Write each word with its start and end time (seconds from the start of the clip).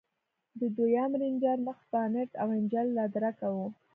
د 0.59 0.61
دويم 0.77 1.11
رېنجر 1.21 1.57
مخ 1.67 1.79
بانټ 1.91 2.29
او 2.41 2.47
انجن 2.57 2.87
لادرکه 2.97 3.47
و. 3.51 3.55